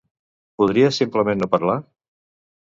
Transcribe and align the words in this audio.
Podries 0.61 0.97
simplement 1.01 1.41
no 1.43 1.49
parlar? 1.53 1.77